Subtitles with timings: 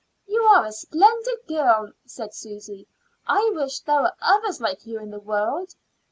[0.25, 2.87] "You are a splendid girl," said Susy.
[3.27, 5.75] "I wish there were others like you in the world."